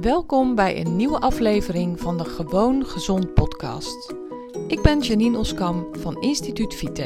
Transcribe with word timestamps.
Welkom 0.00 0.54
bij 0.54 0.80
een 0.80 0.96
nieuwe 0.96 1.20
aflevering 1.20 2.00
van 2.00 2.16
de 2.18 2.24
Gewoon 2.24 2.86
Gezond 2.86 3.34
podcast. 3.34 4.14
Ik 4.68 4.82
ben 4.82 5.00
Janine 5.00 5.38
Oskam 5.38 5.86
van 5.92 6.20
Instituut 6.20 6.74
Vite. 6.74 7.02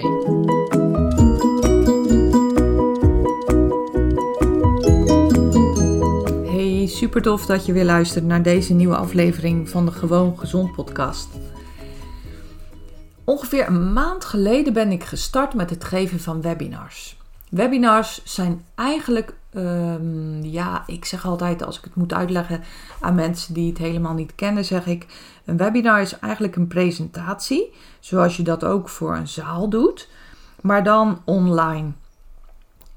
Hey, 6.46 6.86
super 6.86 7.22
tof 7.22 7.46
dat 7.46 7.66
je 7.66 7.72
weer 7.72 7.84
luistert 7.84 8.24
naar 8.24 8.42
deze 8.42 8.74
nieuwe 8.74 8.96
aflevering 8.96 9.68
van 9.68 9.84
de 9.84 9.92
Gewoon 9.92 10.38
Gezond 10.38 10.72
podcast. 10.72 11.28
Ongeveer 13.24 13.66
een 13.66 13.92
maand 13.92 14.24
geleden 14.24 14.72
ben 14.72 14.92
ik 14.92 15.04
gestart 15.04 15.54
met 15.54 15.70
het 15.70 15.84
geven 15.84 16.20
van 16.20 16.42
webinars. 16.42 17.18
Webinars 17.50 18.24
zijn 18.24 18.64
eigenlijk, 18.74 19.34
ehm, 19.52 20.42
ja, 20.42 20.82
ik 20.86 21.04
zeg 21.04 21.26
altijd 21.26 21.62
als 21.62 21.78
ik 21.78 21.84
het 21.84 21.94
moet 21.94 22.12
uitleggen 22.12 22.62
aan 23.00 23.14
mensen 23.14 23.54
die 23.54 23.68
het 23.68 23.78
helemaal 23.78 24.14
niet 24.14 24.34
kennen, 24.34 24.64
zeg 24.64 24.86
ik: 24.86 25.06
een 25.44 25.56
webinar 25.56 26.00
is 26.00 26.18
eigenlijk 26.18 26.56
een 26.56 26.68
presentatie, 26.68 27.72
zoals 28.00 28.36
je 28.36 28.42
dat 28.42 28.64
ook 28.64 28.88
voor 28.88 29.16
een 29.16 29.28
zaal 29.28 29.68
doet, 29.68 30.08
maar 30.60 30.84
dan 30.84 31.22
online. 31.24 31.90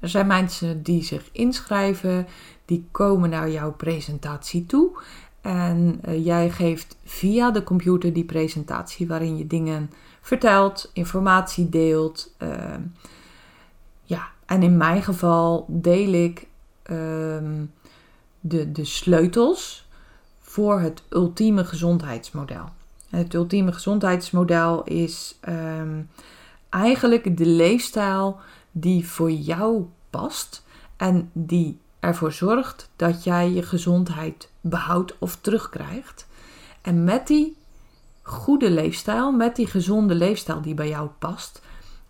Er 0.00 0.08
zijn 0.08 0.26
mensen 0.26 0.82
die 0.82 1.02
zich 1.02 1.28
inschrijven, 1.32 2.26
die 2.64 2.88
komen 2.90 3.30
naar 3.30 3.50
jouw 3.50 3.72
presentatie 3.72 4.66
toe 4.66 4.98
en 5.44 6.00
uh, 6.08 6.24
jij 6.24 6.50
geeft 6.50 6.96
via 7.04 7.50
de 7.50 7.62
computer 7.62 8.12
die 8.12 8.24
presentatie 8.24 9.06
waarin 9.06 9.36
je 9.36 9.46
dingen 9.46 9.90
vertelt, 10.20 10.90
informatie 10.92 11.68
deelt. 11.68 12.34
Uh, 12.38 12.74
ja, 14.04 14.28
en 14.46 14.62
in 14.62 14.76
mijn 14.76 15.02
geval 15.02 15.64
deel 15.68 16.12
ik 16.12 16.46
um, 16.90 17.72
de, 18.40 18.72
de 18.72 18.84
sleutels 18.84 19.88
voor 20.40 20.80
het 20.80 21.02
ultieme 21.08 21.64
gezondheidsmodel. 21.64 22.68
Het 23.10 23.34
ultieme 23.34 23.72
gezondheidsmodel 23.72 24.84
is 24.84 25.38
um, 25.48 26.10
eigenlijk 26.68 27.36
de 27.36 27.46
leefstijl 27.46 28.38
die 28.70 29.08
voor 29.08 29.30
jou 29.30 29.84
past 30.10 30.64
en 30.96 31.30
die 31.32 31.78
ervoor 32.00 32.32
zorgt 32.32 32.90
dat 32.96 33.24
jij 33.24 33.50
je 33.50 33.62
gezondheid 33.62 34.50
behoudt 34.60 35.14
of 35.18 35.36
terugkrijgt. 35.36 36.26
En 36.80 37.04
met 37.04 37.26
die 37.26 37.56
goede 38.22 38.70
leefstijl, 38.70 39.32
met 39.32 39.56
die 39.56 39.66
gezonde 39.66 40.14
leefstijl 40.14 40.60
die 40.60 40.74
bij 40.74 40.88
jou 40.88 41.08
past, 41.18 41.62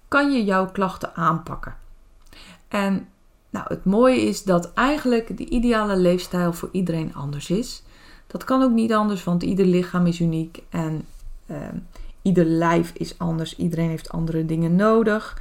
kan 0.08 0.33
je 0.33 0.44
jouw 0.44 0.70
klachten 0.70 1.14
aanpakken. 1.14 1.77
En 2.75 3.08
nou, 3.50 3.67
het 3.69 3.84
mooie 3.84 4.20
is 4.20 4.42
dat 4.42 4.72
eigenlijk 4.72 5.36
de 5.36 5.48
ideale 5.48 5.97
leefstijl 5.97 6.53
voor 6.53 6.69
iedereen 6.72 7.14
anders 7.14 7.50
is. 7.50 7.83
Dat 8.27 8.44
kan 8.44 8.62
ook 8.62 8.70
niet 8.70 8.92
anders, 8.92 9.25
want 9.25 9.42
ieder 9.42 9.67
lichaam 9.67 10.06
is 10.06 10.20
uniek 10.20 10.62
en 10.70 11.06
uh, 11.47 11.56
ieder 12.22 12.45
lijf 12.45 12.92
is 12.95 13.19
anders. 13.19 13.56
Iedereen 13.56 13.89
heeft 13.89 14.11
andere 14.11 14.47
dingen 14.47 14.77
nodig. 14.77 15.41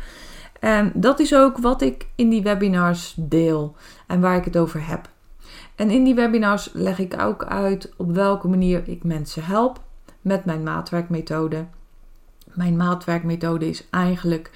En 0.60 0.92
dat 0.96 1.20
is 1.20 1.36
ook 1.36 1.58
wat 1.58 1.82
ik 1.82 2.08
in 2.16 2.30
die 2.30 2.44
webinars 2.44 3.14
deel 3.18 3.76
en 4.08 4.22
waar 4.22 4.38
ik 4.38 4.46
het 4.46 4.58
over 4.58 4.88
heb. 4.88 5.10
En 5.76 5.90
in 5.90 6.04
die 6.04 6.16
webinars 6.16 6.70
leg 6.74 7.00
ik 7.00 7.22
ook 7.22 7.44
uit 7.44 7.94
op 7.98 8.12
welke 8.12 8.48
manier 8.48 8.88
ik 8.88 9.04
mensen 9.04 9.44
help 9.44 9.82
met 10.22 10.46
mijn 10.46 10.64
maatwerkmethode. 10.64 11.66
Mijn 12.54 12.78
maatwerkmethode 12.78 13.70
is 13.70 13.88
eigenlijk 13.90 14.52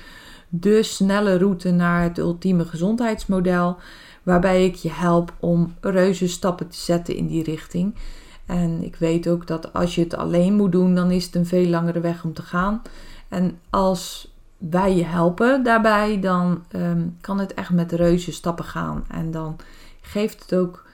de 0.50 0.84
snelle 0.84 1.38
route 1.38 1.72
naar 1.72 2.04
het 2.04 2.18
ultieme 2.18 2.66
gezondheidsmodel, 2.66 3.78
waarbij 4.24 4.66
ik 4.66 4.76
je 4.76 4.92
help 4.92 5.34
om 5.40 5.76
reuze 5.82 6.28
stappen 6.28 6.68
te 6.68 6.78
zetten 6.78 7.16
in 7.16 7.28
die 7.28 7.44
richting. 7.44 7.96
En 8.46 8.84
ik 8.84 8.96
weet 8.96 9.28
ook 9.28 9.48
dat 9.48 9.74
als 9.74 9.96
je 9.96 10.02
het 10.02 10.16
alleen 10.16 10.54
moet 10.54 10.72
doen, 10.72 10.96
dan 10.96 11.12
is 11.12 11.26
het 11.26 11.36
een 11.36 11.46
veel 11.46 11.68
langere 11.68 12.00
weg 12.00 12.24
om 12.24 12.34
te 12.34 12.42
gaan. 12.42 12.82
En 13.28 13.60
als 13.70 14.36
wij 14.58 14.96
je 14.96 15.06
helpen 15.06 15.64
daarbij, 15.64 16.20
dan 16.20 16.64
um, 16.76 17.18
kan 17.22 17.40
het 17.40 17.54
echt 17.54 17.72
met 17.72 17.92
reuze 17.92 18.32
stappen 18.32 18.66
gaan. 18.66 19.06
En 19.08 19.32
dan 19.32 19.56
geeft 20.02 20.42
het 20.42 20.56
ook, 20.56 20.86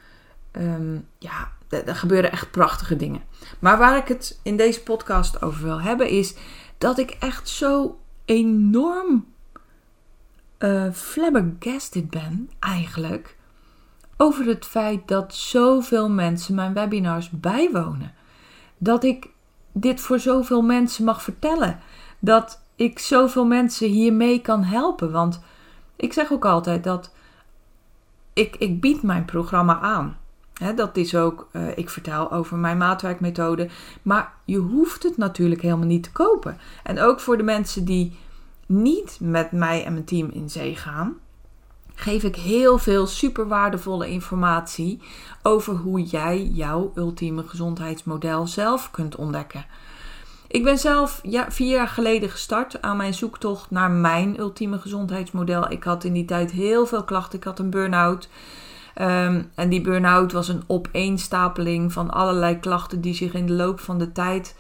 um, 0.52 1.06
ja, 1.18 1.52
er 1.70 1.96
gebeuren 1.96 2.32
echt 2.32 2.52
prachtige 2.52 2.96
dingen. 2.96 3.22
Maar 3.60 3.78
waar 3.78 3.98
ik 3.98 4.08
het 4.08 4.40
in 4.44 4.58
deze 4.58 4.84
podcast 4.84 5.42
over 5.42 5.64
wil 5.64 5.82
hebben, 5.82 6.10
is 6.10 6.36
dat 6.78 6.98
ik 6.98 7.10
echt 7.20 7.50
zo 7.50 7.98
enorm 8.26 9.26
uh, 10.64 10.92
flabbergasted 10.92 12.10
ben 12.10 12.50
eigenlijk 12.60 13.38
over 14.18 14.46
het 14.46 14.66
feit 14.66 15.08
dat 15.08 15.36
zoveel 15.36 16.10
mensen 16.10 16.56
mijn 16.56 16.74
webinars 16.74 17.30
bijwonen. 17.30 18.14
Dat 18.78 19.04
ik 19.04 19.30
dit 19.72 20.02
voor 20.02 20.20
zoveel 20.20 20.62
mensen 20.62 21.06
mag 21.06 21.24
vertellen. 21.24 21.80
Dat 22.20 22.62
ik 22.76 23.00
zoveel 23.00 23.46
mensen 23.46 23.88
hiermee 23.88 24.42
kan 24.42 24.64
helpen. 24.64 25.12
Want 25.12 25.42
ik 25.96 26.14
zeg 26.14 26.32
ook 26.32 26.46
altijd 26.46 26.84
dat 26.84 27.14
ik, 28.34 28.56
ik 28.56 28.82
bied 28.82 29.02
mijn 29.02 29.26
programma 29.26 29.80
aan. 29.80 30.18
Dat 30.76 30.98
is 30.98 31.16
ook, 31.16 31.50
uh, 31.52 31.78
ik 31.78 31.90
vertel 31.90 32.32
over 32.32 32.58
mijn 32.58 32.78
maatwerkmethode. 32.78 33.70
Maar 34.02 34.34
je 34.46 34.58
hoeft 34.58 35.04
het 35.04 35.18
natuurlijk 35.18 35.62
helemaal 35.62 35.88
niet 35.88 36.04
te 36.04 36.12
kopen. 36.12 36.58
En 36.84 37.00
ook 37.00 37.20
voor 37.20 37.38
de 37.38 37.44
mensen 37.44 37.86
die 37.86 38.18
niet 38.66 39.18
met 39.22 39.52
mij 39.52 39.86
en 39.86 39.94
mijn 39.94 40.06
team 40.06 40.30
in 40.30 40.50
zee 40.50 40.76
gaan, 40.76 41.14
geef 41.96 42.24
ik 42.24 42.36
heel 42.36 42.78
veel 42.78 43.08
super 43.08 43.48
waardevolle 43.48 44.10
informatie 44.10 45.02
over 45.44 45.76
hoe 45.76 46.04
jij 46.04 46.46
jouw 46.46 46.92
ultieme 46.96 47.44
gezondheidsmodel 47.44 48.48
zelf 48.48 48.92
kunt 48.92 49.16
ontdekken. 49.16 49.66
Ik 50.48 50.64
ben 50.64 50.78
zelf 50.78 51.20
ja, 51.24 51.52
vier 51.52 51.70
jaar 51.70 51.88
geleden 51.88 52.30
gestart 52.30 52.82
aan 52.82 52.98
mijn 52.98 53.14
zoektocht 53.14 53.72
naar 53.72 53.92
mijn 53.92 54.40
ultieme 54.40 54.80
gezondheidsmodel. 54.80 55.72
Ik 55.72 55.84
had 55.84 56.04
in 56.04 56.14
die 56.14 56.26
tijd 56.26 56.52
heel 56.52 56.86
veel 56.86 57.04
klachten. 57.04 57.40
Ik 57.40 57.44
had 57.44 57.60
een 57.60 57.70
burn-out. 57.70 58.30
Um, 59.02 59.52
en 59.56 59.70
die 59.70 59.82
burn-out 59.82 60.32
was 60.32 60.48
een 60.48 60.64
opeenstapeling 60.68 61.94
van 61.94 62.10
allerlei 62.10 62.60
klachten 62.60 63.02
die 63.02 63.14
zich 63.14 63.34
in 63.34 63.46
de 63.46 63.54
loop 63.54 63.80
van 63.80 63.98
de 63.98 64.12
tijd 64.12 64.56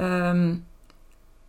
um, 0.00 0.64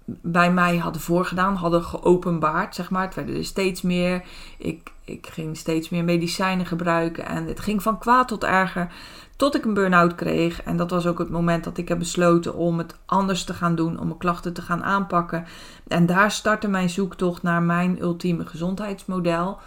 bij 0.06 0.52
mij 0.52 0.78
hadden 0.78 1.02
voorgedaan, 1.02 1.56
hadden 1.56 1.84
geopenbaard, 1.84 2.76
zeg 2.76 2.90
maar. 2.90 3.06
Het 3.06 3.16
werden 3.16 3.36
er 3.36 3.46
steeds 3.46 3.82
meer. 3.82 4.24
Ik, 4.58 4.92
ik 5.06 5.28
ging 5.28 5.58
steeds 5.58 5.90
meer 5.90 6.04
medicijnen 6.04 6.66
gebruiken 6.66 7.26
en 7.26 7.48
het 7.48 7.60
ging 7.60 7.84
van 7.84 8.00
kwaad 8.00 8.28
tot 8.28 8.44
erger. 8.44 8.92
Tot 9.36 9.56
ik 9.56 9.66
een 9.66 9.74
burn-out 9.74 10.16
kreeg. 10.16 10.64
En 10.64 10.78
dat 10.78 10.90
was 10.90 11.06
ook 11.06 11.20
het 11.20 11.30
moment 11.30 11.64
dat 11.64 11.78
ik 11.78 11.88
heb 11.88 12.00
besloten 12.00 12.56
om 12.56 12.78
het 12.78 12.96
anders 13.06 13.44
te 13.44 13.54
gaan 13.54 13.76
doen, 13.76 14.00
om 14.00 14.08
mijn 14.08 14.20
klachten 14.20 14.54
te 14.54 14.62
gaan 14.62 14.84
aanpakken. 14.84 15.46
En 15.88 16.06
daar 16.06 16.32
startte 16.32 16.68
mijn 16.68 16.90
zoektocht 16.90 17.44
naar 17.44 17.62
mijn 17.62 18.02
ultieme 18.02 18.46
gezondheidsmodel. 18.46 19.58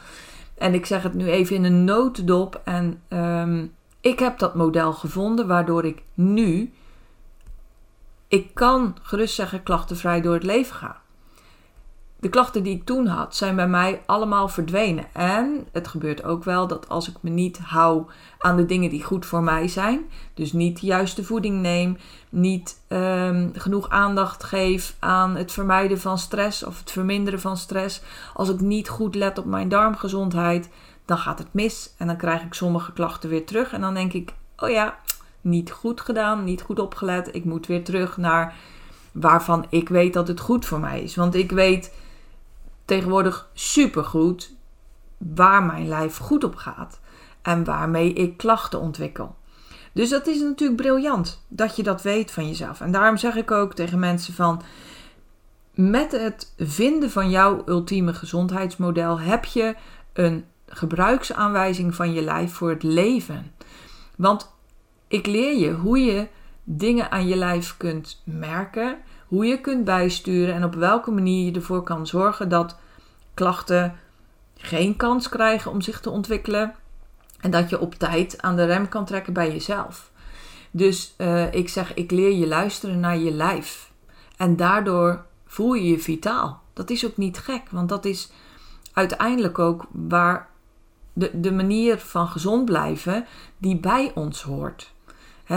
En 0.59 0.75
ik 0.75 0.87
zeg 0.87 1.03
het 1.03 1.15
nu 1.15 1.27
even 1.27 1.57
in 1.57 1.65
een 1.65 1.85
notendop. 1.85 2.61
En 2.65 3.01
um, 3.09 3.73
ik 4.01 4.19
heb 4.19 4.39
dat 4.39 4.55
model 4.55 4.93
gevonden, 4.93 5.47
waardoor 5.47 5.85
ik 5.85 6.03
nu 6.15 6.73
ik 8.29 8.55
kan 8.55 8.97
gerust 9.03 9.35
zeggen 9.35 9.63
klachtenvrij 9.63 10.21
door 10.21 10.35
het 10.35 10.43
leven 10.43 10.75
gaan. 10.75 10.97
De 12.21 12.29
klachten 12.29 12.63
die 12.63 12.75
ik 12.75 12.85
toen 12.85 13.07
had, 13.07 13.37
zijn 13.37 13.57
bij 13.57 13.69
mij 13.69 14.03
allemaal 14.07 14.49
verdwenen. 14.49 15.05
En 15.13 15.67
het 15.73 15.89
gebeurt 15.89 16.25
ook 16.25 16.45
wel 16.45 16.67
dat 16.67 16.89
als 16.89 17.09
ik 17.09 17.17
me 17.21 17.31
niet 17.31 17.59
hou 17.59 18.07
aan 18.39 18.57
de 18.57 18.67
dingen 18.67 18.91
die 18.91 19.03
goed 19.05 19.27
voor 19.27 19.43
mij 19.43 19.69
zijn, 19.69 20.01
dus 20.35 20.53
niet 20.53 20.81
de 20.81 20.87
juiste 20.87 21.25
voeding 21.25 21.61
neem, 21.61 21.99
niet 22.29 22.81
um, 22.89 23.51
genoeg 23.55 23.89
aandacht 23.89 24.45
geef 24.45 24.97
aan 24.99 25.37
het 25.37 25.53
vermijden 25.53 26.01
van 26.01 26.19
stress 26.19 26.63
of 26.65 26.79
het 26.79 26.91
verminderen 26.91 27.41
van 27.41 27.57
stress, 27.57 28.03
als 28.35 28.49
ik 28.49 28.61
niet 28.61 28.89
goed 28.89 29.15
let 29.15 29.39
op 29.39 29.45
mijn 29.45 29.69
darmgezondheid, 29.69 30.71
dan 31.05 31.19
gaat 31.19 31.39
het 31.39 31.53
mis 31.53 31.95
en 31.99 32.07
dan 32.07 32.17
krijg 32.17 32.43
ik 32.43 32.55
sommige 32.55 32.93
klachten 32.93 33.29
weer 33.29 33.47
terug. 33.47 33.73
En 33.73 33.81
dan 33.81 33.95
denk 33.95 34.13
ik, 34.13 34.33
oh 34.57 34.71
ja, 34.71 34.99
niet 35.47 35.71
goed 35.71 36.01
gedaan, 36.01 36.45
niet 36.45 36.63
goed 36.63 36.79
opgelet. 36.79 37.35
Ik 37.35 37.45
moet 37.45 37.67
weer 37.67 37.85
terug 37.85 38.17
naar 38.17 38.55
waarvan 39.13 39.67
ik 39.69 39.89
weet 39.89 40.13
dat 40.13 40.29
het 40.29 40.41
goed 40.41 40.67
voor 40.67 40.81
mij 40.81 41.03
is. 41.03 41.17
Want 41.17 41.35
ik 41.35 41.51
weet 41.51 41.95
tegenwoordig 42.85 43.49
supergoed 43.53 44.55
waar 45.19 45.63
mijn 45.63 45.89
lijf 45.89 46.17
goed 46.17 46.45
op 46.45 46.55
gaat 46.55 47.01
en 47.43 47.65
waarmee 47.65 48.13
ik 48.13 48.37
klachten 48.37 48.81
ontwikkel. 48.81 49.37
Dus 49.93 50.09
dat 50.09 50.27
is 50.27 50.41
natuurlijk 50.41 50.81
briljant 50.83 51.45
dat 51.49 51.77
je 51.77 51.83
dat 51.83 52.03
weet 52.03 52.31
van 52.31 52.47
jezelf. 52.47 52.81
En 52.81 52.93
daarom 52.93 53.17
zeg 53.17 53.37
ik 53.37 53.51
ook 53.51 53.75
tegen 53.75 53.99
mensen 53.99 54.35
van 54.35 54.63
met 55.75 56.13
het 56.13 56.55
vinden 56.57 57.11
van 57.11 57.31
jouw 57.31 57.63
ultieme 57.67 58.15
gezondheidsmodel 58.15 59.21
heb 59.21 59.45
je 59.45 59.75
een 60.13 60.45
gebruiksaanwijzing 60.67 61.95
van 61.95 62.13
je 62.13 62.23
lijf 62.23 62.53
voor 62.53 62.71
het 62.71 62.83
leven. 62.83 63.53
Want 64.17 64.56
ik 65.09 65.27
leer 65.27 65.59
je 65.59 65.73
hoe 65.73 65.99
je 65.99 66.29
dingen 66.65 67.11
aan 67.11 67.27
je 67.27 67.37
lijf 67.37 67.77
kunt 67.77 68.23
merken, 68.25 68.99
hoe 69.27 69.47
je 69.47 69.61
kunt 69.61 69.85
bijsturen 69.85 70.55
en 70.55 70.65
op 70.65 70.75
welke 70.75 71.11
manier 71.11 71.45
je 71.45 71.53
ervoor 71.53 71.83
kan 71.83 72.07
zorgen 72.07 72.49
dat 72.49 72.77
klachten 73.35 73.99
geen 74.57 74.97
kans 74.97 75.29
krijgen 75.29 75.71
om 75.71 75.81
zich 75.81 76.01
te 76.01 76.11
ontwikkelen 76.11 76.75
en 77.41 77.51
dat 77.51 77.71
je 77.71 77.81
op 77.81 77.95
tijd 77.95 78.43
aan 78.43 78.57
de 78.57 78.65
rem 78.65 78.89
kan 78.89 79.05
trekken 79.05 79.33
bij 79.33 79.53
jezelf. 79.53 80.11
Dus 80.71 81.15
uh, 81.19 81.53
ik 81.53 81.69
zeg, 81.69 81.95
ik 81.95 82.11
leer 82.11 82.33
je 82.33 82.47
luisteren 82.47 83.01
naar 83.01 83.19
je 83.19 83.31
lijf. 83.31 83.93
En 84.37 84.57
daardoor 84.57 85.25
voel 85.47 85.75
je 85.75 85.91
je 85.91 85.99
vitaal. 85.99 86.63
Dat 86.73 86.91
is 86.91 87.07
ook 87.07 87.17
niet 87.17 87.39
gek, 87.39 87.63
want 87.71 87.89
dat 87.89 88.05
is 88.05 88.31
uiteindelijk 88.93 89.59
ook 89.59 89.87
waar 89.91 90.49
de, 91.13 91.41
de 91.41 91.53
manier 91.53 91.99
van 91.99 92.29
gezond 92.29 92.65
blijven 92.65 93.27
die 93.59 93.77
bij 93.77 94.13
ons 94.15 94.43
hoort. 94.43 94.95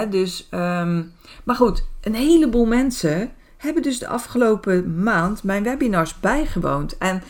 Dus, 0.09 0.47
um, 0.51 1.13
maar 1.44 1.56
goed, 1.56 1.83
een 2.01 2.15
heleboel 2.15 2.65
mensen 2.65 3.31
hebben 3.57 3.83
dus 3.83 4.00
de 4.00 4.07
afgelopen 4.07 5.03
maand 5.03 5.44
mijn 5.44 5.63
webinars 5.63 6.19
bijgewoond. 6.19 6.97
En 6.97 7.24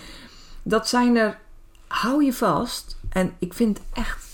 dat 0.63 0.87
zijn 0.87 1.15
er, 1.15 1.39
hou 1.87 2.23
je 2.23 2.33
vast. 2.33 2.97
En 3.09 3.33
ik 3.39 3.53
vind 3.53 3.79
echt, 3.93 4.25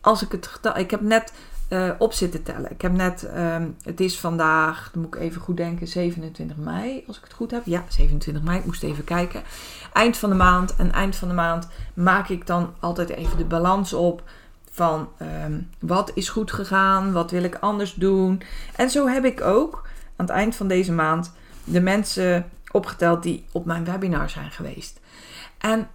als 0.00 0.22
ik 0.22 0.32
het 0.32 0.46
getal, 0.46 0.76
ik 0.76 0.90
heb 0.90 1.00
net 1.00 1.32
uh, 1.68 1.90
op 1.98 2.12
zitten 2.12 2.42
tellen. 2.42 2.70
Ik 2.70 2.82
heb 2.82 2.92
net, 2.92 3.28
um, 3.36 3.76
het 3.82 4.00
is 4.00 4.18
vandaag, 4.18 4.90
dan 4.92 5.02
moet 5.02 5.14
ik 5.14 5.20
even 5.20 5.40
goed 5.40 5.56
denken, 5.56 5.88
27 5.88 6.56
mei, 6.56 7.04
als 7.06 7.16
ik 7.16 7.24
het 7.24 7.32
goed 7.32 7.50
heb. 7.50 7.62
Ja, 7.64 7.84
27 7.88 8.42
mei, 8.42 8.58
ik 8.58 8.64
moest 8.64 8.82
even 8.82 9.04
kijken. 9.04 9.42
Eind 9.92 10.16
van 10.16 10.30
de 10.30 10.36
maand. 10.36 10.76
En 10.76 10.92
eind 10.92 11.16
van 11.16 11.28
de 11.28 11.34
maand 11.34 11.68
maak 11.94 12.28
ik 12.28 12.46
dan 12.46 12.74
altijd 12.80 13.08
even 13.08 13.38
de 13.38 13.44
balans 13.44 13.92
op 13.92 14.22
van 14.76 15.08
um, 15.22 15.70
wat 15.78 16.10
is 16.14 16.28
goed 16.28 16.52
gegaan, 16.52 17.12
wat 17.12 17.30
wil 17.30 17.42
ik 17.42 17.54
anders 17.54 17.94
doen. 17.94 18.42
En 18.74 18.90
zo 18.90 19.06
heb 19.06 19.24
ik 19.24 19.40
ook 19.40 19.82
aan 20.16 20.26
het 20.26 20.34
eind 20.34 20.54
van 20.56 20.68
deze 20.68 20.92
maand 20.92 21.32
de 21.64 21.80
mensen 21.80 22.50
opgeteld 22.72 23.22
die 23.22 23.44
op 23.52 23.64
mijn 23.64 23.84
webinar 23.84 24.30
zijn 24.30 24.50
geweest. 24.50 25.00
En 25.58 25.88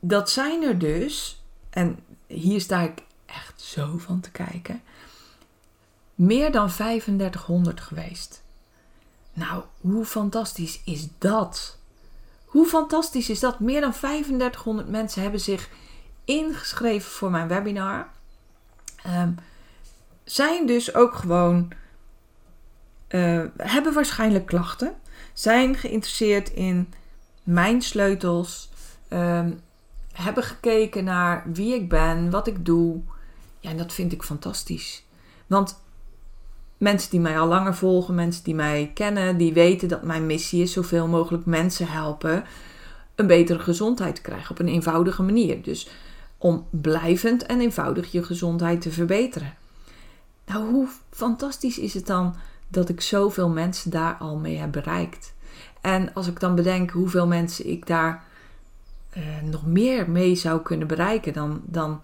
dat 0.00 0.30
zijn 0.30 0.62
er 0.62 0.78
dus, 0.78 1.42
en 1.70 1.98
hier 2.26 2.60
sta 2.60 2.80
ik 2.80 3.02
echt 3.26 3.60
zo 3.60 3.98
van 3.98 4.20
te 4.20 4.30
kijken, 4.30 4.82
meer 6.14 6.52
dan 6.52 6.68
3500 6.68 7.80
geweest. 7.80 8.42
Nou, 9.32 9.62
hoe 9.80 10.04
fantastisch 10.04 10.80
is 10.84 11.08
dat? 11.18 11.78
Hoe 12.44 12.66
fantastisch 12.66 13.30
is 13.30 13.40
dat? 13.40 13.60
Meer 13.60 13.80
dan 13.80 13.92
3500 13.92 14.88
mensen 14.88 15.22
hebben 15.22 15.40
zich 15.40 15.68
ingeschreven 16.24 17.10
voor 17.10 17.30
mijn 17.30 17.48
webinar. 17.48 18.14
Um, 19.06 19.34
zijn 20.24 20.66
dus 20.66 20.94
ook 20.94 21.14
gewoon, 21.14 21.72
uh, 23.08 23.42
hebben 23.56 23.92
waarschijnlijk 23.92 24.46
klachten, 24.46 24.94
zijn 25.32 25.74
geïnteresseerd 25.74 26.50
in 26.50 26.92
mijn 27.42 27.82
sleutels, 27.82 28.70
um, 29.08 29.60
hebben 30.12 30.42
gekeken 30.42 31.04
naar 31.04 31.42
wie 31.52 31.74
ik 31.74 31.88
ben, 31.88 32.30
wat 32.30 32.46
ik 32.46 32.64
doe. 32.64 33.00
Ja, 33.60 33.70
en 33.70 33.76
dat 33.76 33.92
vind 33.92 34.12
ik 34.12 34.22
fantastisch. 34.22 35.04
Want 35.46 35.80
mensen 36.78 37.10
die 37.10 37.20
mij 37.20 37.38
al 37.38 37.46
langer 37.46 37.74
volgen, 37.74 38.14
mensen 38.14 38.44
die 38.44 38.54
mij 38.54 38.90
kennen, 38.94 39.36
die 39.36 39.52
weten 39.52 39.88
dat 39.88 40.02
mijn 40.02 40.26
missie 40.26 40.62
is 40.62 40.72
zoveel 40.72 41.06
mogelijk 41.06 41.46
mensen 41.46 41.88
helpen 41.88 42.44
een 43.14 43.26
betere 43.26 43.58
gezondheid 43.58 44.14
te 44.14 44.20
krijgen 44.20 44.50
op 44.50 44.58
een 44.58 44.68
eenvoudige 44.68 45.22
manier. 45.22 45.62
Dus 45.62 45.88
om 46.46 46.66
blijvend 46.70 47.46
en 47.46 47.60
eenvoudig 47.60 48.12
je 48.12 48.22
gezondheid 48.22 48.80
te 48.80 48.90
verbeteren. 48.90 49.54
Nou, 50.46 50.70
hoe 50.70 50.88
fantastisch 51.10 51.78
is 51.78 51.94
het 51.94 52.06
dan 52.06 52.34
dat 52.68 52.88
ik 52.88 53.00
zoveel 53.00 53.48
mensen 53.48 53.90
daar 53.90 54.14
al 54.14 54.36
mee 54.36 54.56
heb 54.56 54.72
bereikt? 54.72 55.34
En 55.80 56.14
als 56.14 56.26
ik 56.26 56.40
dan 56.40 56.54
bedenk 56.54 56.90
hoeveel 56.90 57.26
mensen 57.26 57.70
ik 57.70 57.86
daar 57.86 58.24
uh, 59.16 59.22
nog 59.50 59.66
meer 59.66 60.10
mee 60.10 60.34
zou 60.34 60.60
kunnen 60.62 60.86
bereiken, 60.86 61.32
dan, 61.32 61.60
dan 61.64 62.00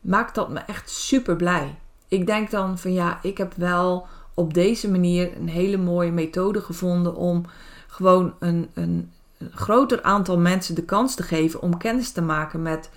maakt 0.00 0.34
dat 0.34 0.50
me 0.50 0.58
echt 0.58 0.90
super 0.90 1.36
blij. 1.36 1.78
Ik 2.08 2.26
denk 2.26 2.50
dan 2.50 2.78
van 2.78 2.92
ja, 2.92 3.18
ik 3.22 3.38
heb 3.38 3.54
wel 3.56 4.06
op 4.34 4.54
deze 4.54 4.90
manier 4.90 5.36
een 5.36 5.48
hele 5.48 5.76
mooie 5.76 6.12
methode 6.12 6.60
gevonden 6.60 7.14
om 7.14 7.44
gewoon 7.86 8.34
een, 8.38 8.70
een 8.74 9.12
groter 9.50 10.02
aantal 10.02 10.38
mensen 10.38 10.74
de 10.74 10.84
kans 10.84 11.14
te 11.14 11.22
geven 11.22 11.62
om 11.62 11.78
kennis 11.78 12.12
te 12.12 12.22
maken 12.22 12.62
met 12.62 12.90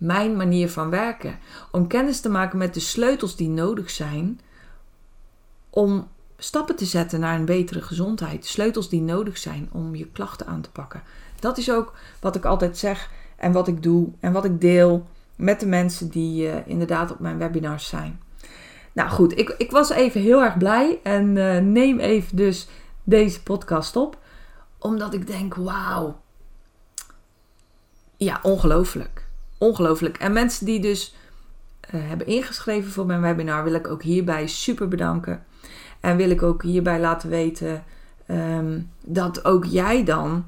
mijn 0.00 0.36
manier 0.36 0.70
van 0.70 0.90
werken. 0.90 1.38
Om 1.70 1.86
kennis 1.86 2.20
te 2.20 2.28
maken 2.28 2.58
met 2.58 2.74
de 2.74 2.80
sleutels 2.80 3.36
die 3.36 3.48
nodig 3.48 3.90
zijn 3.90 4.40
om 5.70 6.08
stappen 6.36 6.76
te 6.76 6.84
zetten 6.84 7.20
naar 7.20 7.38
een 7.38 7.44
betere 7.44 7.82
gezondheid. 7.82 8.46
Sleutels 8.46 8.88
die 8.88 9.00
nodig 9.00 9.38
zijn 9.38 9.68
om 9.72 9.94
je 9.94 10.06
klachten 10.06 10.46
aan 10.46 10.60
te 10.60 10.70
pakken. 10.70 11.02
Dat 11.40 11.58
is 11.58 11.70
ook 11.70 11.94
wat 12.20 12.36
ik 12.36 12.44
altijd 12.44 12.78
zeg 12.78 13.10
en 13.36 13.52
wat 13.52 13.68
ik 13.68 13.82
doe 13.82 14.08
en 14.20 14.32
wat 14.32 14.44
ik 14.44 14.60
deel 14.60 15.06
met 15.36 15.60
de 15.60 15.66
mensen 15.66 16.08
die 16.08 16.46
uh, 16.46 16.66
inderdaad 16.66 17.10
op 17.10 17.18
mijn 17.18 17.38
webinars 17.38 17.88
zijn. 17.88 18.20
Nou 18.92 19.10
goed, 19.10 19.38
ik, 19.38 19.54
ik 19.58 19.70
was 19.70 19.90
even 19.90 20.20
heel 20.20 20.42
erg 20.42 20.58
blij 20.58 21.00
en 21.02 21.36
uh, 21.36 21.58
neem 21.58 21.98
even 21.98 22.36
dus 22.36 22.68
deze 23.04 23.42
podcast 23.42 23.96
op. 23.96 24.18
Omdat 24.78 25.14
ik 25.14 25.26
denk, 25.26 25.54
wauw. 25.54 26.20
Ja, 28.16 28.40
ongelooflijk. 28.42 29.29
Ongelooflijk. 29.60 30.18
En 30.18 30.32
mensen 30.32 30.66
die 30.66 30.80
dus 30.80 31.14
uh, 31.94 32.00
hebben 32.08 32.26
ingeschreven 32.26 32.90
voor 32.90 33.06
mijn 33.06 33.20
webinar, 33.20 33.64
wil 33.64 33.74
ik 33.74 33.88
ook 33.88 34.02
hierbij 34.02 34.46
super 34.46 34.88
bedanken. 34.88 35.44
En 36.00 36.16
wil 36.16 36.30
ik 36.30 36.42
ook 36.42 36.62
hierbij 36.62 37.00
laten 37.00 37.28
weten 37.28 37.84
um, 38.30 38.90
dat 39.04 39.44
ook 39.44 39.64
jij 39.64 40.04
dan 40.04 40.44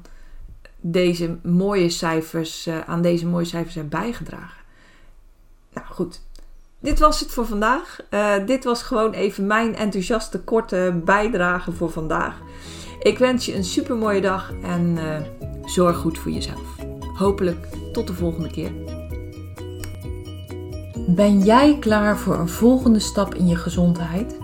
deze 0.81 1.37
mooie 1.43 1.89
cijfers, 1.89 2.67
uh, 2.67 2.79
aan 2.79 3.01
deze 3.01 3.27
mooie 3.27 3.45
cijfers 3.45 3.75
hebt 3.75 3.89
bijgedragen. 3.89 4.61
Nou 5.73 5.87
goed, 5.87 6.21
dit 6.79 6.99
was 6.99 7.19
het 7.19 7.31
voor 7.31 7.45
vandaag. 7.45 7.99
Uh, 8.09 8.33
dit 8.45 8.63
was 8.63 8.83
gewoon 8.83 9.11
even 9.11 9.47
mijn 9.47 9.75
enthousiaste 9.75 10.39
korte 10.39 11.01
bijdrage 11.05 11.71
voor 11.71 11.89
vandaag. 11.89 12.37
Ik 12.99 13.17
wens 13.17 13.45
je 13.45 13.55
een 13.55 13.63
super 13.63 13.95
mooie 13.95 14.21
dag 14.21 14.53
en 14.63 14.97
zorg 15.65 15.97
goed 15.97 16.17
voor 16.17 16.31
jezelf. 16.31 16.75
Hopelijk 17.13 17.67
tot 17.91 18.07
de 18.07 18.13
volgende 18.13 18.51
keer. 18.51 19.02
Ben 21.07 21.39
jij 21.39 21.77
klaar 21.79 22.17
voor 22.17 22.39
een 22.39 22.49
volgende 22.49 22.99
stap 22.99 23.35
in 23.35 23.47
je 23.47 23.55
gezondheid? 23.55 24.37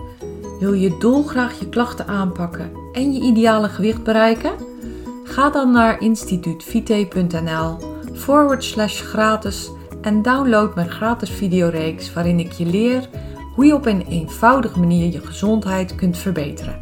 Wil 0.58 0.72
je 0.72 0.96
dolgraag 0.98 1.58
je 1.58 1.68
klachten 1.68 2.06
aanpakken 2.06 2.70
en 2.92 3.12
je 3.12 3.20
ideale 3.20 3.68
gewicht 3.68 4.02
bereiken? 4.02 4.52
Ga 5.24 5.50
dan 5.50 5.72
naar 5.72 6.00
instituutvite.nl 6.00 7.76
forward 8.12 8.64
slash 8.64 9.00
gratis 9.00 9.70
en 10.00 10.22
download 10.22 10.74
mijn 10.74 10.90
gratis 10.90 11.30
videoreeks 11.30 12.12
waarin 12.12 12.40
ik 12.40 12.52
je 12.52 12.66
leer 12.66 13.08
hoe 13.54 13.64
je 13.64 13.74
op 13.74 13.86
een 13.86 14.06
eenvoudige 14.06 14.78
manier 14.78 15.12
je 15.12 15.20
gezondheid 15.20 15.94
kunt 15.94 16.18
verbeteren. 16.18 16.78